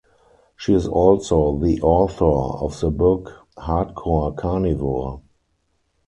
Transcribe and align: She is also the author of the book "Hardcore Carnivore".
She 0.57 0.73
is 0.73 0.87
also 0.87 1.59
the 1.59 1.79
author 1.83 2.25
of 2.25 2.79
the 2.79 2.89
book 2.89 3.35
"Hardcore 3.55 4.35
Carnivore". 4.35 5.21